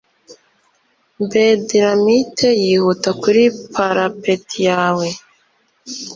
Bedlamite 1.31 2.49
yihuta 2.63 3.09
kuri 3.21 3.43
parapeti 3.73 4.57
yawe, 4.69 5.07